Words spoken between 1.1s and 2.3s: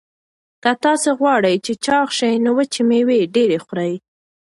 غواړئ چې چاغ